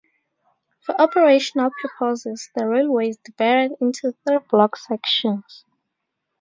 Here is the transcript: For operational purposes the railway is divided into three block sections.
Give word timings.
For 0.79 0.99
operational 0.99 1.69
purposes 1.79 2.49
the 2.55 2.65
railway 2.65 3.09
is 3.09 3.17
divided 3.17 3.73
into 3.79 4.13
three 4.25 4.39
block 4.49 4.75
sections. 4.75 5.63